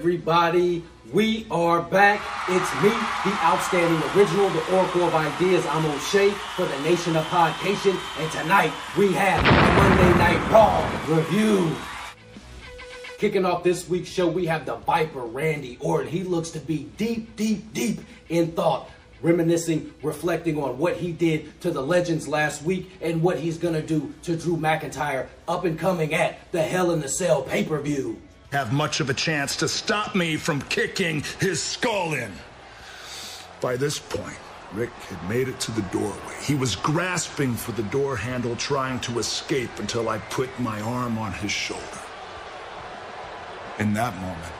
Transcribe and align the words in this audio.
Everybody? 0.00 0.82
We 1.12 1.46
are 1.50 1.82
back. 1.82 2.22
It's 2.48 2.74
me, 2.82 2.88
the 2.88 3.38
outstanding 3.44 4.02
original, 4.16 4.48
the 4.48 4.74
Oracle 4.74 5.02
of 5.02 5.14
Ideas. 5.14 5.66
I'm 5.66 5.84
O'Shea 5.84 6.30
for 6.56 6.64
the 6.64 6.80
Nation 6.80 7.16
of 7.16 7.24
Podcation, 7.26 8.00
and 8.18 8.32
tonight 8.32 8.72
we 8.96 9.12
have 9.12 9.40
a 9.40 9.74
Monday 9.74 10.18
Night 10.18 10.50
Raw 10.50 10.90
review. 11.06 11.76
Kicking 13.18 13.44
off 13.44 13.62
this 13.62 13.90
week's 13.90 14.08
show, 14.08 14.26
we 14.26 14.46
have 14.46 14.64
the 14.64 14.76
Viper, 14.76 15.20
Randy 15.20 15.76
Orton. 15.80 16.08
He 16.08 16.22
looks 16.24 16.48
to 16.52 16.60
be 16.60 16.84
deep, 16.96 17.36
deep, 17.36 17.74
deep 17.74 18.00
in 18.30 18.52
thought, 18.52 18.88
reminiscing, 19.20 19.92
reflecting 20.02 20.62
on 20.62 20.78
what 20.78 20.96
he 20.96 21.12
did 21.12 21.60
to 21.60 21.70
the 21.70 21.82
Legends 21.82 22.26
last 22.26 22.62
week 22.62 22.90
and 23.02 23.22
what 23.22 23.38
he's 23.38 23.58
gonna 23.58 23.82
do 23.82 24.14
to 24.22 24.34
Drew 24.34 24.56
McIntyre 24.56 25.26
up 25.46 25.66
and 25.66 25.78
coming 25.78 26.14
at 26.14 26.38
the 26.52 26.62
Hell 26.62 26.90
in 26.90 27.02
the 27.02 27.08
Cell 27.10 27.42
pay 27.42 27.64
per 27.64 27.78
view 27.82 28.18
have 28.52 28.72
much 28.72 29.00
of 29.00 29.10
a 29.10 29.14
chance 29.14 29.56
to 29.56 29.68
stop 29.68 30.14
me 30.14 30.36
from 30.36 30.60
kicking 30.62 31.22
his 31.38 31.62
skull 31.62 32.14
in. 32.14 32.32
By 33.60 33.76
this 33.76 33.98
point, 33.98 34.36
Rick 34.72 34.90
had 35.08 35.28
made 35.28 35.48
it 35.48 35.58
to 35.60 35.72
the 35.72 35.82
doorway. 35.82 36.34
He 36.42 36.54
was 36.54 36.76
grasping 36.76 37.54
for 37.54 37.72
the 37.72 37.82
door 37.84 38.16
handle, 38.16 38.56
trying 38.56 39.00
to 39.00 39.18
escape 39.18 39.70
until 39.78 40.08
I 40.08 40.18
put 40.18 40.48
my 40.60 40.80
arm 40.80 41.18
on 41.18 41.32
his 41.32 41.50
shoulder. 41.50 41.84
In 43.78 43.92
that 43.94 44.14
moment, 44.16 44.54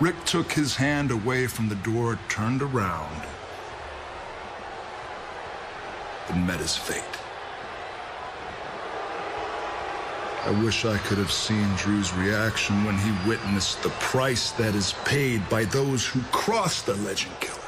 Rick 0.00 0.24
took 0.24 0.52
his 0.52 0.76
hand 0.76 1.10
away 1.10 1.46
from 1.46 1.68
the 1.68 1.74
door, 1.76 2.18
turned 2.28 2.62
around, 2.62 3.22
and 6.28 6.46
met 6.46 6.60
his 6.60 6.76
fate. 6.76 7.02
I 10.42 10.50
wish 10.62 10.86
I 10.86 10.96
could 10.98 11.18
have 11.18 11.30
seen 11.30 11.68
Drew's 11.76 12.14
reaction 12.14 12.84
when 12.84 12.96
he 12.96 13.12
witnessed 13.28 13.82
the 13.82 13.90
price 13.90 14.52
that 14.52 14.74
is 14.74 14.94
paid 15.04 15.46
by 15.50 15.64
those 15.64 16.06
who 16.06 16.20
cross 16.32 16.80
the 16.80 16.94
legend 16.94 17.38
killer. 17.40 17.58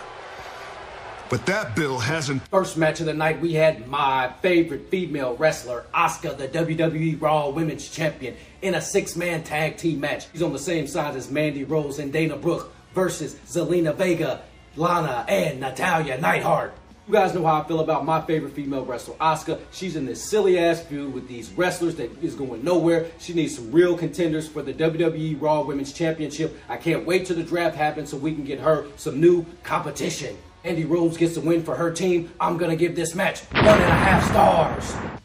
But 1.28 1.44
that 1.46 1.76
bill 1.76 1.98
hasn't. 1.98 2.46
First 2.48 2.78
match 2.78 3.00
of 3.00 3.06
the 3.06 3.12
night, 3.12 3.40
we 3.42 3.52
had 3.52 3.86
my 3.88 4.32
favorite 4.40 4.88
female 4.88 5.36
wrestler, 5.36 5.84
Asuka, 5.94 6.36
the 6.36 6.48
WWE 6.48 7.20
Raw 7.20 7.50
Women's 7.50 7.88
Champion, 7.90 8.36
in 8.62 8.74
a 8.74 8.80
six 8.80 9.16
man 9.16 9.42
tag 9.42 9.76
team 9.76 10.00
match. 10.00 10.26
He's 10.32 10.42
on 10.42 10.54
the 10.54 10.58
same 10.58 10.86
side 10.86 11.14
as 11.14 11.30
Mandy 11.30 11.64
Rose 11.64 11.98
and 11.98 12.10
Dana 12.10 12.36
Brooke 12.36 12.72
versus 12.94 13.34
Zelina 13.46 13.94
Vega, 13.94 14.42
Lana, 14.76 15.26
and 15.28 15.60
Natalya 15.60 16.18
Neidhart. 16.18 16.74
You 17.08 17.14
guys 17.14 17.34
know 17.34 17.44
how 17.44 17.60
I 17.60 17.64
feel 17.64 17.80
about 17.80 18.04
my 18.04 18.20
favorite 18.20 18.52
female 18.52 18.84
wrestler, 18.84 19.16
Asuka. 19.16 19.58
She's 19.72 19.96
in 19.96 20.06
this 20.06 20.22
silly 20.22 20.56
ass 20.56 20.82
feud 20.82 21.12
with 21.12 21.26
these 21.26 21.50
wrestlers 21.50 21.96
that 21.96 22.16
is 22.22 22.36
going 22.36 22.62
nowhere. 22.62 23.06
She 23.18 23.34
needs 23.34 23.56
some 23.56 23.72
real 23.72 23.98
contenders 23.98 24.48
for 24.48 24.62
the 24.62 24.72
WWE 24.72 25.42
Raw 25.42 25.62
Women's 25.62 25.92
Championship. 25.92 26.56
I 26.68 26.76
can't 26.76 27.04
wait 27.04 27.26
till 27.26 27.34
the 27.34 27.42
draft 27.42 27.74
happens 27.74 28.10
so 28.10 28.16
we 28.16 28.32
can 28.32 28.44
get 28.44 28.60
her 28.60 28.86
some 28.94 29.20
new 29.20 29.44
competition. 29.64 30.38
Mandy 30.64 30.84
Rose 30.84 31.16
gets 31.16 31.34
the 31.34 31.40
win 31.40 31.64
for 31.64 31.74
her 31.74 31.90
team. 31.90 32.30
I'm 32.38 32.56
gonna 32.56 32.76
give 32.76 32.94
this 32.94 33.16
match 33.16 33.40
one 33.50 33.66
and 33.66 33.82
a 33.82 33.94
half 33.94 34.24
stars. 34.30 35.21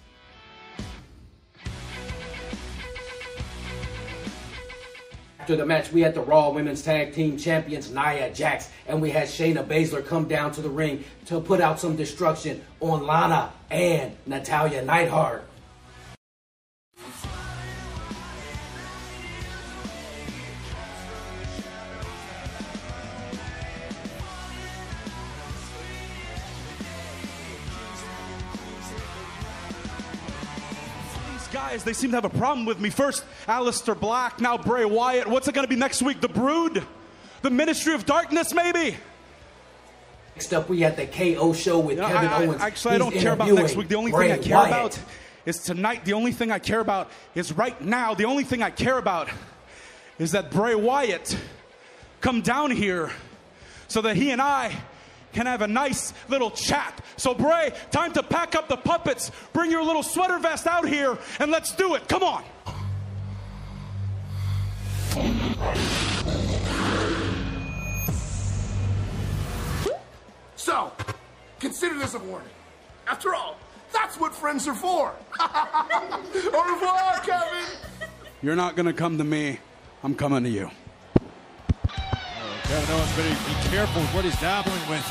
After 5.48 5.56
the 5.56 5.66
match, 5.66 5.94
we 5.94 6.02
had 6.02 6.14
the 6.14 6.20
Raw 6.20 6.50
Women's 6.50 6.82
Tag 6.82 7.14
Team 7.14 7.38
Champions 7.38 7.90
Nia 7.90 8.34
Jax, 8.34 8.70
and 8.86 9.02
we 9.02 9.12
had 9.12 9.30
Shayna 9.30 9.66
Baszler 9.66 10.06
come 10.06 10.28
down 10.28 10.52
to 10.52 10.62
the 10.62 10.68
ring 10.68 11.06
to 11.28 11.40
put 11.40 11.62
out 11.62 11.80
some 11.80 11.96
destruction 11.96 12.62
on 12.82 13.08
Lana 13.08 13.54
and 13.72 14.12
Natalya 14.26 14.84
Neidhart. 14.84 15.47
Guys, 31.70 31.84
they 31.84 31.94
seem 31.94 32.12
to 32.12 32.18
have 32.18 32.26
a 32.26 32.30
problem 32.30 32.66
with 32.66 32.80
me. 32.80 32.90
First, 32.90 33.26
Aleister 33.46 34.00
Black, 34.00 34.40
now 34.40 34.58
Bray 34.58 34.86
Wyatt. 34.86 35.28
What's 35.28 35.48
it 35.48 35.54
going 35.54 35.66
to 35.66 35.70
be 35.70 35.76
next 35.76 36.02
week? 36.02 36.22
The 36.22 36.30
Brood? 36.30 36.84
The 37.42 37.50
Ministry 37.50 37.94
of 37.94 38.06
Darkness, 38.06 38.54
maybe? 38.54 38.96
Next 40.36 40.54
up, 40.54 40.70
we 40.70 40.80
had 40.82 40.96
the 40.96 41.08
KO 41.08 41.52
show 41.52 41.80
with 41.80 41.98
Kevin 41.98 42.16
I, 42.16 42.46
Owens. 42.46 42.62
Actually, 42.62 42.94
He's 42.94 43.02
I 43.02 43.10
don't 43.10 43.14
care 43.14 43.34
about 43.34 43.50
next 43.50 43.76
week. 43.76 43.90
The 43.90 43.96
only 43.96 44.12
Bray 44.12 44.30
thing 44.30 44.40
I 44.40 44.44
care 44.44 44.58
Wyatt. 44.58 44.70
about 44.70 45.00
is 45.46 45.60
tonight. 45.60 46.06
The 46.06 46.14
only 46.14 46.32
thing 46.32 46.52
I 46.52 46.60
care 46.60 46.80
about 46.80 47.12
is 47.36 47.52
right 47.52 47.80
now. 47.82 48.14
The 48.14 48.26
only 48.26 48.46
thing 48.46 48.64
I 48.64 48.70
care 48.70 48.98
about 48.98 49.28
is 50.20 50.32
that 50.32 50.52
Bray 50.52 50.76
Wyatt 50.76 51.38
come 52.22 52.42
down 52.42 52.72
here 52.72 53.12
so 53.90 54.02
that 54.02 54.16
he 54.16 54.32
and 54.32 54.42
I 54.42 54.74
can 55.34 55.46
have 55.46 55.62
a 55.62 55.68
nice 55.68 56.14
little 56.30 56.52
chat. 56.52 57.02
So, 57.18 57.34
Bray, 57.34 57.74
time 57.92 58.14
to 58.14 58.24
pack 58.24 58.56
up 58.56 58.68
the 58.68 58.78
puppets. 58.78 59.32
Bring 59.54 59.72
your 59.72 59.84
little 59.84 60.04
sweater 60.04 60.40
vest 60.40 60.68
out 60.68 60.88
here 60.88 61.18
and 61.40 61.52
let's 61.52 61.76
do 61.76 61.96
it. 61.96 62.08
Come 62.08 62.24
on. 62.24 62.44
So, 70.56 70.92
consider 71.60 71.98
this 71.98 72.14
a 72.14 72.20
warning. 72.20 72.50
After 73.08 73.34
all, 73.34 73.58
that's 73.94 74.20
what 74.20 74.36
friends 74.36 74.68
are 74.68 74.74
for. 74.74 75.14
Au 75.40 76.74
revoir, 76.74 77.20
Kevin. 77.24 78.10
You're 78.42 78.56
not 78.56 78.76
going 78.76 78.86
to 78.86 78.94
come 78.94 79.18
to 79.18 79.24
me. 79.24 79.60
I'm 80.04 80.14
coming 80.14 80.44
to 80.44 80.50
you. 80.50 80.70
Oh, 82.70 82.74
Kevin 82.74 82.96
Owens 82.96 83.16
better 83.16 83.30
be 83.30 83.70
careful 83.70 84.02
with 84.02 84.14
what 84.14 84.26
he's 84.26 84.40
dabbling 84.42 84.90
with. 84.90 85.04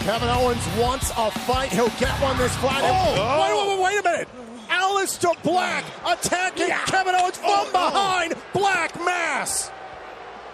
Kevin 0.00 0.28
Owens 0.28 0.66
wants 0.78 1.10
a 1.16 1.30
fight. 1.30 1.70
He'll 1.70 1.88
get 1.90 2.10
one 2.20 2.36
this 2.38 2.54
Friday. 2.56 2.88
Oh, 2.90 3.14
oh. 3.18 3.78
Wait, 3.78 3.78
wait, 3.78 3.84
wait, 3.84 4.00
a 4.00 4.02
minute. 4.02 4.28
Aleister 4.68 5.40
Black 5.42 5.84
attacking 6.04 6.68
yeah. 6.68 6.84
Kevin 6.86 7.14
Owens 7.14 7.36
from 7.36 7.50
oh, 7.50 7.66
oh, 7.68 7.72
behind. 7.72 8.34
Black 8.52 8.96
mass. 9.04 9.70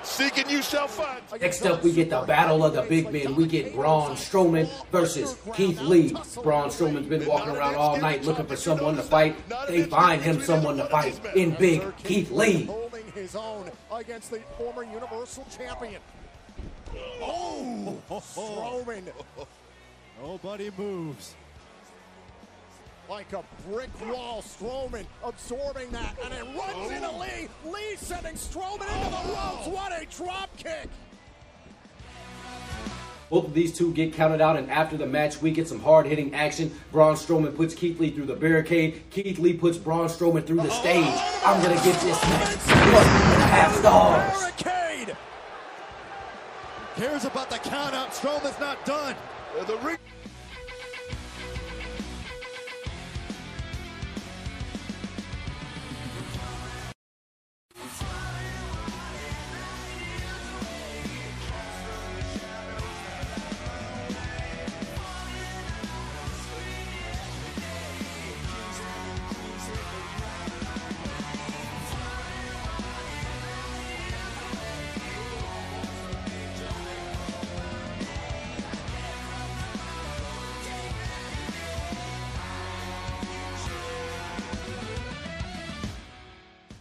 Seeking 0.03 0.51
you 0.51 0.63
shall 0.63 0.89
find. 0.89 1.23
Next 1.41 1.65
up, 1.65 1.83
we 1.83 1.93
get 1.93 2.11
the 2.11 2.21
battle 2.23 2.65
of 2.65 2.75
the 2.75 2.83
big 2.83 3.13
men. 3.13 3.37
We 3.37 3.47
get 3.47 3.75
Braun 3.75 4.17
Strowman 4.17 4.69
versus 4.91 5.37
Keith 5.55 5.81
Lee. 5.81 6.13
Braun 6.43 6.69
Strowman's 6.69 7.07
been 7.07 7.25
walking 7.25 7.55
around 7.55 7.77
all 7.77 7.97
night 7.99 8.25
looking 8.25 8.47
for 8.47 8.57
someone 8.57 8.97
to 8.97 9.03
fight. 9.03 9.37
They 9.69 9.85
find 9.85 10.21
him 10.21 10.43
someone 10.43 10.77
to 10.77 10.87
fight 10.87 11.21
in 11.37 11.55
big 11.55 11.97
Keith 11.99 12.31
Lee. 12.31 12.69
His 13.15 13.37
own 13.37 13.71
against 13.93 14.31
the 14.31 14.41
former 14.57 14.85
Universal 14.85 15.47
Champion. 15.57 16.01
Oh, 17.21 18.01
Strowman. 18.11 19.05
Nobody 20.21 20.71
moves. 20.77 21.35
Like 23.09 23.33
a 23.33 23.45
brick 23.69 23.91
wall, 24.09 24.43
Strowman 24.43 25.05
absorbing 25.25 25.91
that, 25.91 26.17
and 26.25 26.33
it 26.33 26.45
runs 26.57 26.75
oh. 26.77 26.91
into 26.91 27.11
Lee. 27.19 27.49
Lee 27.71 27.97
sending 27.97 28.35
Strowman 28.35 28.89
into 28.97 29.11
the 29.11 29.33
ropes. 29.33 29.67
Oh. 29.67 29.71
What 29.71 29.93
a 29.93 30.07
drop 30.07 30.57
kick! 30.57 30.89
Both 33.33 33.47
of 33.47 33.55
these 33.55 33.75
two 33.75 33.95
get 33.95 34.13
counted 34.13 34.43
out, 34.43 34.59
and 34.59 34.71
after 34.71 34.99
the 34.99 35.07
match, 35.07 35.41
we 35.41 35.53
get 35.53 35.67
some 35.67 35.81
hard 35.81 36.05
hitting 36.05 36.35
action. 36.35 36.71
Braun 36.93 37.15
Strowman 37.15 37.57
puts 37.57 37.75
Keith 37.75 37.99
Lee 37.99 38.11
through 38.11 38.27
the 38.27 38.37
barricade. 38.37 39.05
Keith 39.09 39.39
Lee 39.39 39.55
puts 39.55 39.79
Braun 39.79 40.09
Strowman 40.09 40.47
through 40.47 40.59
the 40.59 40.69
stage. 40.69 41.19
I'm 41.43 41.63
going 41.63 41.75
to 41.75 41.83
give 41.83 41.99
this 42.03 42.23
match 42.25 42.57
one 42.93 43.07
and 43.07 43.43
a 43.43 43.47
half 43.47 43.75
stars 43.77 44.53
Barricade. 44.63 45.17
cares 46.95 47.25
about 47.25 47.49
the 47.49 47.57
count 47.57 47.95
out. 47.95 48.11
Strowman's 48.11 48.61
not 48.61 48.85
done. 48.85 49.17
The 49.67 49.79
ring. 49.79 49.97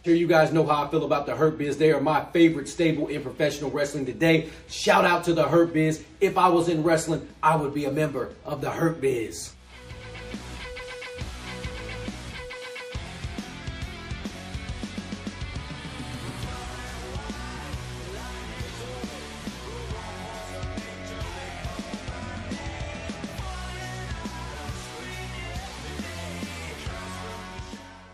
Here 0.04 0.16
you 0.16 0.26
guys 0.26 0.52
know 0.52 0.66
how 0.66 0.84
I 0.84 0.88
feel 0.88 1.04
about 1.04 1.26
the 1.26 1.36
Hurt 1.36 1.58
Biz. 1.58 1.78
They 1.78 1.92
are 1.92 2.00
my 2.00 2.24
favorite 2.32 2.68
stable 2.68 3.06
in 3.06 3.22
professional 3.22 3.70
wrestling 3.70 4.04
today. 4.04 4.48
Shout 4.66 5.04
out 5.04 5.22
to 5.24 5.32
the 5.32 5.46
Hurt 5.46 5.72
Biz. 5.72 6.02
If 6.20 6.36
I 6.36 6.48
was 6.48 6.68
in 6.68 6.82
wrestling, 6.82 7.28
I 7.40 7.54
would 7.54 7.72
be 7.72 7.84
a 7.84 7.92
member 7.92 8.34
of 8.44 8.60
the 8.60 8.70
Hurt 8.70 9.00
Biz. 9.00 9.52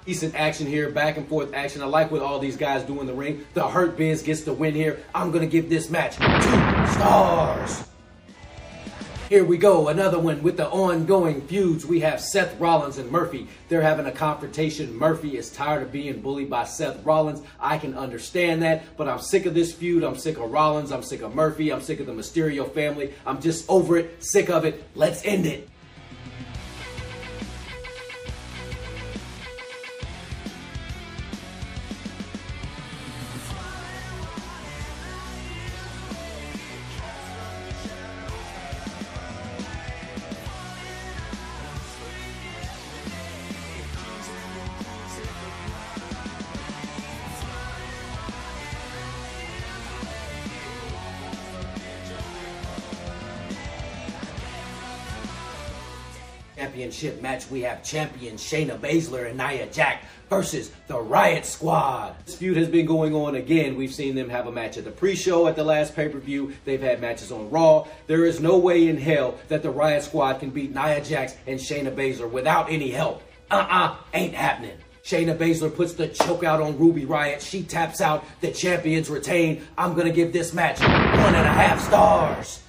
Decent 0.08 0.36
action 0.36 0.66
here, 0.66 0.88
back 0.88 1.18
and 1.18 1.28
forth 1.28 1.52
action. 1.52 1.82
I 1.82 1.84
like 1.84 2.10
what 2.10 2.22
all 2.22 2.38
these 2.38 2.56
guys 2.56 2.82
do 2.82 2.98
in 3.02 3.06
the 3.06 3.12
ring. 3.12 3.44
The 3.52 3.68
Hurt 3.68 3.98
Biz 3.98 4.22
gets 4.22 4.40
the 4.40 4.54
win 4.54 4.74
here. 4.74 5.00
I'm 5.14 5.30
going 5.32 5.44
to 5.44 5.50
give 5.50 5.68
this 5.68 5.90
match 5.90 6.16
two 6.16 6.92
stars. 6.94 7.84
Here 9.28 9.44
we 9.44 9.58
go, 9.58 9.88
another 9.88 10.18
one 10.18 10.42
with 10.42 10.56
the 10.56 10.66
ongoing 10.70 11.42
feuds. 11.42 11.84
We 11.84 12.00
have 12.00 12.22
Seth 12.22 12.58
Rollins 12.58 12.96
and 12.96 13.10
Murphy. 13.10 13.48
They're 13.68 13.82
having 13.82 14.06
a 14.06 14.10
confrontation. 14.10 14.96
Murphy 14.96 15.36
is 15.36 15.50
tired 15.50 15.82
of 15.82 15.92
being 15.92 16.22
bullied 16.22 16.48
by 16.48 16.64
Seth 16.64 17.04
Rollins. 17.04 17.42
I 17.60 17.76
can 17.76 17.92
understand 17.92 18.62
that, 18.62 18.84
but 18.96 19.08
I'm 19.08 19.20
sick 19.20 19.44
of 19.44 19.52
this 19.52 19.74
feud. 19.74 20.04
I'm 20.04 20.16
sick 20.16 20.38
of 20.38 20.50
Rollins. 20.50 20.90
I'm 20.90 21.02
sick 21.02 21.20
of 21.20 21.34
Murphy. 21.34 21.70
I'm 21.70 21.82
sick 21.82 22.00
of 22.00 22.06
the 22.06 22.14
Mysterio 22.14 22.72
family. 22.72 23.12
I'm 23.26 23.42
just 23.42 23.68
over 23.68 23.98
it, 23.98 24.24
sick 24.24 24.48
of 24.48 24.64
it. 24.64 24.82
Let's 24.94 25.22
end 25.26 25.44
it. 25.44 25.68
Championship 56.58 57.22
match, 57.22 57.48
we 57.50 57.60
have 57.60 57.84
champion 57.84 58.34
Shayna 58.34 58.76
Baszler 58.78 59.28
and 59.28 59.38
Nia 59.38 59.66
Jax 59.66 60.04
versus 60.28 60.72
the 60.88 60.98
Riot 60.98 61.46
Squad. 61.46 62.16
This 62.26 62.34
feud 62.34 62.56
has 62.56 62.68
been 62.68 62.84
going 62.84 63.14
on 63.14 63.36
again. 63.36 63.76
We've 63.76 63.94
seen 63.94 64.16
them 64.16 64.28
have 64.28 64.48
a 64.48 64.52
match 64.52 64.76
at 64.76 64.84
the 64.84 64.90
pre-show 64.90 65.46
at 65.46 65.54
the 65.54 65.62
last 65.62 65.94
pay-per-view. 65.94 66.52
They've 66.64 66.82
had 66.82 67.00
matches 67.00 67.30
on 67.30 67.48
Raw. 67.48 67.86
There 68.08 68.24
is 68.24 68.40
no 68.40 68.58
way 68.58 68.88
in 68.88 68.96
hell 68.96 69.38
that 69.46 69.62
the 69.62 69.70
Riot 69.70 70.02
Squad 70.02 70.40
can 70.40 70.50
beat 70.50 70.74
Nia 70.74 71.00
Jax 71.00 71.36
and 71.46 71.60
Shayna 71.60 71.94
Baszler 71.94 72.28
without 72.28 72.68
any 72.72 72.90
help. 72.90 73.22
Uh-uh, 73.52 73.94
ain't 74.12 74.34
happening. 74.34 74.76
Shayna 75.04 75.38
Baszler 75.38 75.74
puts 75.74 75.92
the 75.92 76.08
choke 76.08 76.42
out 76.42 76.60
on 76.60 76.76
Ruby 76.76 77.04
Riot. 77.04 77.40
She 77.40 77.62
taps 77.62 78.00
out. 78.00 78.24
The 78.40 78.50
champions 78.50 79.08
retain. 79.08 79.62
I'm 79.78 79.94
going 79.94 80.08
to 80.08 80.12
give 80.12 80.32
this 80.32 80.52
match 80.52 80.80
one 80.80 81.36
and 81.36 81.46
a 81.46 81.52
half 81.52 81.80
stars. 81.80 82.62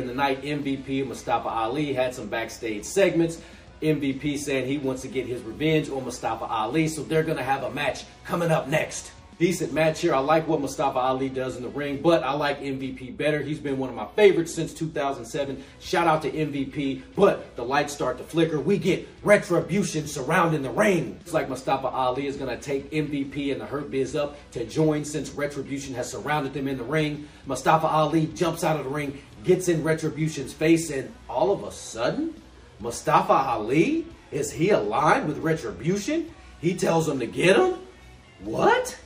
In 0.00 0.06
the 0.06 0.14
night, 0.14 0.42
MVP 0.42 1.06
Mustafa 1.06 1.48
Ali 1.48 1.92
had 1.92 2.14
some 2.14 2.28
backstage 2.28 2.84
segments. 2.84 3.40
MVP 3.82 4.38
saying 4.38 4.66
he 4.66 4.78
wants 4.78 5.02
to 5.02 5.08
get 5.08 5.26
his 5.26 5.42
revenge 5.42 5.88
on 5.88 6.04
Mustafa 6.04 6.44
Ali, 6.44 6.88
so 6.88 7.02
they're 7.02 7.22
going 7.22 7.38
to 7.38 7.44
have 7.44 7.62
a 7.62 7.70
match 7.70 8.04
coming 8.24 8.50
up 8.50 8.68
next. 8.68 9.12
Decent 9.38 9.72
match 9.72 10.02
here. 10.02 10.14
I 10.14 10.18
like 10.18 10.46
what 10.46 10.60
Mustafa 10.60 10.98
Ali 10.98 11.30
does 11.30 11.56
in 11.56 11.62
the 11.62 11.70
ring, 11.70 12.02
but 12.02 12.22
I 12.22 12.32
like 12.32 12.60
MVP 12.60 13.16
better. 13.16 13.40
He's 13.40 13.58
been 13.58 13.78
one 13.78 13.88
of 13.88 13.94
my 13.94 14.04
favorites 14.14 14.54
since 14.54 14.74
2007. 14.74 15.64
Shout 15.80 16.06
out 16.06 16.20
to 16.22 16.30
MVP, 16.30 17.00
but 17.16 17.56
the 17.56 17.64
lights 17.64 17.94
start 17.94 18.18
to 18.18 18.24
flicker. 18.24 18.60
We 18.60 18.76
get 18.76 19.08
retribution 19.22 20.06
surrounding 20.06 20.60
the 20.60 20.68
ring. 20.68 21.16
It's 21.22 21.32
like 21.32 21.48
Mustafa 21.48 21.86
Ali 21.86 22.26
is 22.26 22.36
going 22.36 22.54
to 22.54 22.62
take 22.62 22.90
MVP 22.90 23.50
and 23.50 23.58
the 23.58 23.64
Hurt 23.64 23.90
Biz 23.90 24.14
up 24.14 24.36
to 24.50 24.66
join 24.66 25.06
since 25.06 25.30
retribution 25.30 25.94
has 25.94 26.10
surrounded 26.10 26.52
them 26.52 26.68
in 26.68 26.76
the 26.76 26.84
ring. 26.84 27.26
Mustafa 27.46 27.86
Ali 27.86 28.26
jumps 28.26 28.62
out 28.62 28.78
of 28.78 28.84
the 28.84 28.90
ring 28.90 29.22
gets 29.44 29.68
in 29.68 29.82
Retribution's 29.82 30.52
face, 30.52 30.90
and 30.90 31.12
all 31.28 31.52
of 31.52 31.64
a 31.64 31.72
sudden, 31.72 32.34
Mustafa 32.78 33.32
Ali, 33.32 34.06
is 34.30 34.52
he 34.52 34.70
aligned 34.70 35.28
with 35.28 35.38
Retribution? 35.38 36.32
He 36.60 36.74
tells 36.74 37.08
him 37.08 37.20
to 37.20 37.26
get 37.26 37.56
him? 37.56 37.78
What? 38.40 38.98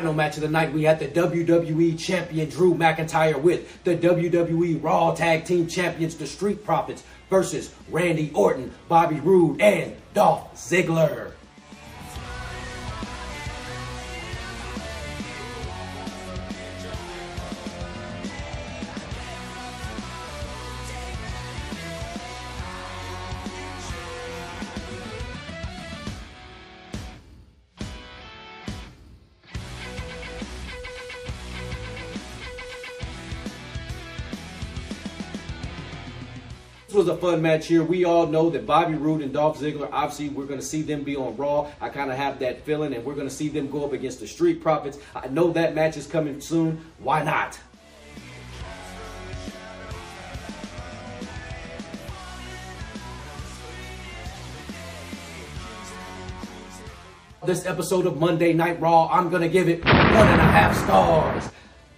Final 0.00 0.14
match 0.14 0.36
of 0.36 0.40
the 0.40 0.48
night, 0.48 0.72
we 0.72 0.84
had 0.84 0.98
the 0.98 1.08
WWE 1.08 1.98
Champion 1.98 2.48
Drew 2.48 2.74
McIntyre 2.74 3.38
with 3.38 3.84
the 3.84 3.94
WWE 3.94 4.82
Raw 4.82 5.14
Tag 5.14 5.44
Team 5.44 5.66
Champions, 5.66 6.16
the 6.16 6.26
Street 6.26 6.64
Profits, 6.64 7.02
versus 7.28 7.70
Randy 7.90 8.30
Orton, 8.32 8.72
Bobby 8.88 9.20
Roode, 9.20 9.60
and 9.60 9.94
Dolph 10.14 10.54
Ziggler. 10.54 11.32
Was 37.00 37.08
a 37.08 37.16
fun 37.16 37.40
match 37.40 37.66
here. 37.66 37.82
We 37.82 38.04
all 38.04 38.26
know 38.26 38.50
that 38.50 38.66
Bobby 38.66 38.92
Roode 38.92 39.22
and 39.22 39.32
Dolph 39.32 39.58
Ziggler, 39.58 39.88
obviously, 39.90 40.28
we're 40.28 40.44
going 40.44 40.60
to 40.60 40.66
see 40.66 40.82
them 40.82 41.02
be 41.02 41.16
on 41.16 41.34
Raw. 41.34 41.70
I 41.80 41.88
kind 41.88 42.10
of 42.10 42.18
have 42.18 42.38
that 42.40 42.62
feeling, 42.66 42.92
and 42.92 43.02
we're 43.06 43.14
going 43.14 43.26
to 43.26 43.34
see 43.34 43.48
them 43.48 43.70
go 43.70 43.86
up 43.86 43.94
against 43.94 44.20
the 44.20 44.26
Street 44.26 44.60
Profits. 44.60 44.98
I 45.14 45.28
know 45.28 45.50
that 45.52 45.74
match 45.74 45.96
is 45.96 46.06
coming 46.06 46.42
soon. 46.42 46.84
Why 46.98 47.24
not? 47.24 47.58
This 57.46 57.64
episode 57.64 58.04
of 58.04 58.20
Monday 58.20 58.52
Night 58.52 58.78
Raw, 58.78 59.08
I'm 59.10 59.30
going 59.30 59.40
to 59.40 59.48
give 59.48 59.70
it 59.70 59.82
one 59.82 59.94
and 59.94 60.40
a 60.42 60.44
half 60.44 60.76
stars. 60.76 61.48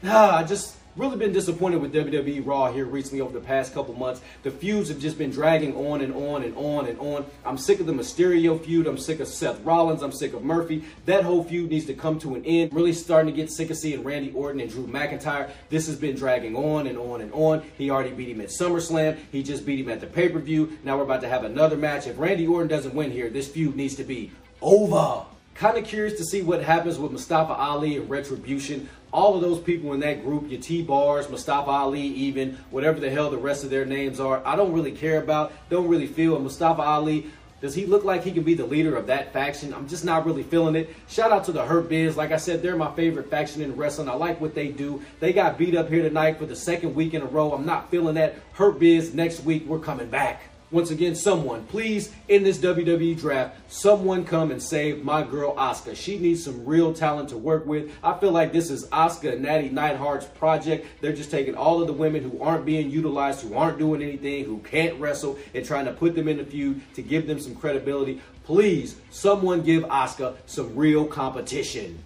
Ah, 0.05 0.45
just 0.45 0.77
really 0.97 1.17
been 1.17 1.33
disappointed 1.33 1.81
with 1.81 1.95
WWE 1.95 2.47
Raw 2.47 2.71
here 2.71 2.85
recently 2.85 3.21
over 3.21 3.33
the 3.33 3.45
past 3.45 3.73
couple 3.73 3.95
months. 3.95 4.21
The 4.43 4.51
feuds 4.51 4.89
have 4.89 4.99
just 4.99 5.19
been 5.19 5.31
dragging 5.31 5.75
on 5.75 6.01
and 6.03 6.15
on 6.15 6.43
and 6.43 6.57
on 6.57 6.87
and 6.87 6.99
on. 6.99 7.25
I'm 7.45 7.59
sick 7.59 7.81
of 7.81 7.87
the 7.87 7.93
Mysterio 7.93 8.63
feud. 8.63 8.87
I'm 8.87 8.99
sick 8.99 9.21
of 9.21 9.29
Seth 9.29 9.61
Rollins. 9.65 10.03
I'm 10.03 10.13
sick 10.13 10.35
of 10.35 10.45
Murphy. 10.45 10.85
That 11.07 11.25
whole 11.25 11.45
feud 11.45 11.71
needs 11.71 11.87
to 11.87 11.95
come 11.95 12.19
to 12.21 12.35
an 12.35 12.45
end. 12.45 12.73
Really 12.73 12.93
starting 12.93 13.33
to 13.33 13.37
get 13.37 13.51
sick 13.51 13.71
of 13.71 13.77
seeing 13.77 14.05
Randy 14.05 14.33
Orton 14.33 14.61
and 14.61 14.71
Drew 14.71 14.87
McIntyre. 14.87 15.51
This 15.71 15.87
has 15.87 15.97
been 15.97 16.17
dragging 16.17 16.57
on 16.57 16.87
and 16.87 16.99
on 16.99 17.21
and 17.21 17.33
on. 17.33 17.63
He 17.79 17.91
already 17.91 18.11
beat 18.11 18.29
him 18.29 18.41
at 18.41 18.49
SummerSlam. 18.49 19.19
He 19.31 19.43
just 19.43 19.65
beat 19.65 19.81
him 19.81 19.89
at 19.89 20.01
the 20.01 20.07
pay-per-view. 20.07 20.79
Now 20.85 20.99
we're 20.99 21.05
about 21.05 21.23
to 21.23 21.29
have 21.29 21.45
another 21.45 21.77
match. 21.77 22.07
If 22.07 22.19
Randy 22.19 22.47
Orton 22.47 22.69
doesn't 22.69 22.95
win 22.95 23.11
here, 23.11 23.31
this 23.31 23.49
feud 23.49 23.77
needs 23.77 23.95
to 23.97 24.05
be 24.05 24.31
over. 24.61 25.25
Kind 25.55 25.77
of 25.77 25.85
curious 25.85 26.19
to 26.19 26.25
see 26.25 26.43
what 26.43 26.63
happens 26.63 26.99
with 26.99 27.13
Mustafa 27.13 27.53
Ali 27.53 27.97
and 27.97 28.09
Retribution. 28.09 28.89
All 29.13 29.35
of 29.35 29.43
those 29.43 29.61
people 29.61 29.93
in 29.93 30.01
that 30.01 30.25
group, 30.25 30.51
your 30.51 30.61
T-Bars, 30.61 31.29
Mustafa 31.29 31.71
Ali, 31.71 32.01
even, 32.01 32.57
whatever 32.71 32.99
the 32.99 33.11
hell 33.11 33.31
the 33.31 33.37
rest 33.37 33.63
of 33.63 33.71
their 33.71 33.85
names 33.85 34.19
are, 34.19 34.43
I 34.47 34.57
don't 34.57 34.73
really 34.73 34.93
care 34.93 35.23
about, 35.23 35.53
don't 35.69 35.89
really 35.89 36.07
feel. 36.07 36.35
And 36.35 36.45
Mustafa 36.45 36.81
Ali, 36.81 37.27
does 37.61 37.75
he 37.75 37.87
look 37.87 38.05
like 38.05 38.25
he 38.25 38.33
can 38.33 38.43
be 38.43 38.55
the 38.55 38.67
leader 38.67 38.97
of 38.97 39.07
that 39.07 39.33
faction? 39.33 39.73
I'm 39.73 39.87
just 39.87 40.05
not 40.05 40.27
really 40.27 40.43
feeling 40.43 40.75
it. 40.75 40.91
Shout 41.07 41.31
out 41.31 41.45
to 41.45 41.53
the 41.53 41.65
Hurt 41.65 41.89
Biz. 41.89 42.17
Like 42.17 42.33
I 42.33 42.37
said, 42.39 42.61
they're 42.61 42.75
my 42.75 42.93
favorite 42.97 43.31
faction 43.31 43.63
in 43.63 43.77
wrestling. 43.77 44.09
I 44.09 44.15
like 44.15 44.41
what 44.41 44.55
they 44.55 44.69
do. 44.69 45.01
They 45.21 45.33
got 45.33 45.59
beat 45.59 45.77
up 45.77 45.89
here 45.89 46.03
tonight 46.03 46.39
for 46.39 46.47
the 46.47 46.57
second 46.57 46.95
week 46.95 47.15
in 47.15 47.23
a 47.23 47.27
row. 47.27 47.53
I'm 47.53 47.67
not 47.67 47.91
feeling 47.91 48.17
that. 48.17 48.35
Hurt 48.55 48.81
Biz, 48.81 49.15
next 49.15 49.45
week, 49.45 49.67
we're 49.67 49.79
coming 49.79 50.09
back. 50.09 50.43
Once 50.73 50.91
again, 50.91 51.15
someone, 51.15 51.63
please, 51.67 52.11
in 52.29 52.43
this 52.43 52.57
WWE 52.57 53.19
draft, 53.19 53.55
someone 53.71 54.25
come 54.25 54.51
and 54.51 54.63
save 54.63 55.05
my 55.05 55.23
girl 55.23 55.55
Asuka. 55.57 55.95
She 55.95 56.19
needs 56.19 56.43
some 56.43 56.65
real 56.65 56.95
talent 56.95 57.29
to 57.29 57.37
work 57.37 57.67
with. 57.67 57.93
I 58.03 58.19
feel 58.19 58.33
like 58.33 58.55
this 58.55 58.71
is 58.71 58.87
Asuka 58.89 59.35
and 59.35 59.43
Natty 59.43 59.69
Neidhart's 59.69 60.25
project. 60.25 60.87
They're 61.03 61.13
just 61.13 61.31
taking 61.31 61.55
all 61.55 61.83
of 61.83 61.89
the 61.89 61.93
women 61.93 62.23
who 62.23 62.41
aren't 62.43 62.65
being 62.65 62.91
utilized, 62.91 63.43
who 63.43 63.55
aren't 63.55 63.79
doing 63.79 64.01
anything, 64.01 64.47
who 64.47 64.61
can't 64.61 64.99
wrestle, 64.99 65.39
and 65.53 65.63
trying 65.63 65.85
to 65.85 65.93
put 65.93 66.15
them 66.15 66.27
in 66.27 66.39
the 66.39 66.45
feud 66.45 66.81
to 66.95 67.03
give 67.03 67.27
them 67.27 67.39
some 67.39 67.55
credibility. 67.55 68.23
Please, 68.45 68.97
someone 69.11 69.61
give 69.61 69.83
Asuka 69.85 70.37
some 70.47 70.75
real 70.75 71.05
competition. 71.05 72.03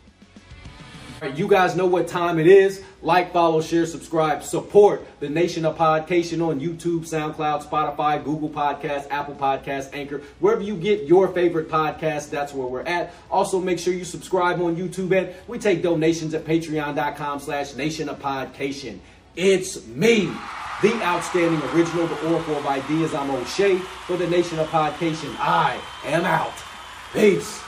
You 1.34 1.48
guys 1.48 1.74
know 1.76 1.86
what 1.86 2.08
time 2.08 2.38
it 2.38 2.46
is. 2.46 2.82
Like, 3.00 3.32
follow, 3.32 3.62
share, 3.62 3.86
subscribe, 3.86 4.42
support 4.42 5.06
the 5.20 5.28
Nation 5.28 5.64
of 5.64 5.76
Podcation 5.76 6.46
on 6.46 6.60
YouTube, 6.60 7.08
SoundCloud, 7.08 7.64
Spotify, 7.64 8.22
Google 8.22 8.50
Podcasts, 8.50 9.06
Apple 9.10 9.34
Podcasts, 9.34 9.88
Anchor. 9.94 10.20
Wherever 10.40 10.62
you 10.62 10.76
get 10.76 11.04
your 11.04 11.28
favorite 11.28 11.68
podcast, 11.68 12.30
that's 12.30 12.52
where 12.52 12.66
we're 12.66 12.82
at. 12.82 13.14
Also, 13.30 13.60
make 13.60 13.78
sure 13.78 13.94
you 13.94 14.04
subscribe 14.04 14.60
on 14.60 14.76
YouTube 14.76 15.16
and 15.16 15.34
we 15.46 15.58
take 15.58 15.82
donations 15.82 16.34
at 16.34 16.44
patreon.com 16.44 17.40
slash 17.40 17.74
Nation 17.74 18.08
of 18.08 18.18
Podcation. 18.20 18.98
It's 19.36 19.86
me, 19.86 20.32
the 20.82 20.92
outstanding 21.02 21.62
original, 21.70 22.06
the 22.06 22.28
Oracle 22.30 22.56
of 22.56 22.66
Ideas. 22.66 23.14
I'm 23.14 23.30
O'Shea 23.30 23.78
for 23.78 24.16
the 24.16 24.28
Nation 24.28 24.58
of 24.58 24.68
Podcation. 24.68 25.34
I 25.38 25.80
am 26.04 26.24
out. 26.24 26.54
Peace. 27.12 27.65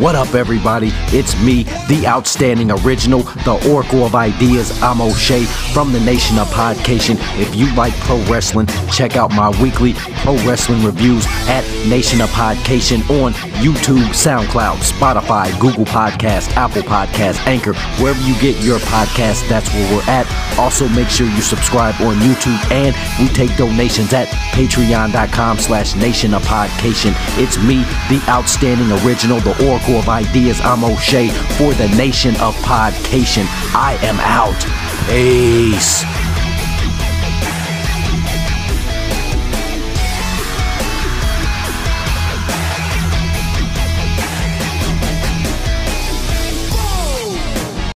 What 0.00 0.14
up, 0.14 0.34
everybody? 0.34 0.92
It's 1.12 1.38
me, 1.42 1.64
the 1.86 2.04
outstanding 2.06 2.70
original, 2.70 3.20
the 3.44 3.70
Oracle 3.70 4.06
of 4.06 4.14
Ideas. 4.14 4.80
I'm 4.80 4.98
O'Shea 5.02 5.44
from 5.74 5.92
the 5.92 6.00
Nation 6.00 6.38
of 6.38 6.48
Podcation. 6.48 7.18
If 7.38 7.54
you 7.54 7.70
like 7.74 7.92
pro 7.96 8.16
wrestling, 8.24 8.66
check 8.90 9.16
out 9.16 9.30
my 9.30 9.50
weekly 9.62 9.92
pro 10.22 10.36
wrestling 10.36 10.82
reviews 10.82 11.26
at 11.50 11.64
Nation 11.86 12.22
of 12.22 12.30
Podcation 12.30 13.00
on 13.22 13.34
YouTube, 13.60 14.08
SoundCloud, 14.16 14.76
Spotify, 14.76 15.52
Google 15.60 15.84
Podcast, 15.84 16.56
Apple 16.56 16.80
Podcast, 16.80 17.46
Anchor, 17.46 17.74
wherever 18.00 18.20
you 18.22 18.32
get 18.40 18.56
your 18.64 18.78
podcast, 18.78 19.46
that's 19.50 19.68
where 19.74 19.94
we're 19.94 20.10
at. 20.10 20.26
Also, 20.58 20.88
make 20.88 21.10
sure 21.10 21.26
you 21.26 21.42
subscribe 21.42 21.94
on 22.00 22.14
YouTube 22.16 22.72
and 22.72 22.96
we 23.20 23.28
take 23.34 23.54
donations 23.58 24.14
at 24.14 24.28
patreon.com 24.54 25.58
slash 25.58 25.94
Nation 25.94 26.32
of 26.32 26.42
Podcation. 26.44 27.12
It's 27.38 27.58
me, 27.58 27.84
the 28.08 28.24
outstanding 28.30 28.90
original, 29.04 29.40
the 29.40 29.52
Oracle 29.68 29.89
of 29.98 30.08
ideas. 30.08 30.60
I'm 30.60 30.84
O'Shea 30.84 31.28
for 31.56 31.74
the 31.74 31.88
nation 31.96 32.34
of 32.40 32.54
podcation. 32.56 33.44
I 33.74 33.98
am 34.02 34.18
out. 34.20 34.60
Peace. 35.08 36.19